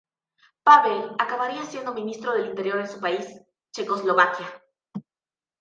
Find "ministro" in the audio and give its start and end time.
1.93-2.33